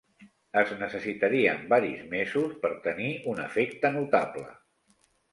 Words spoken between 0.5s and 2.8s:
Es necessitarien varis mesos per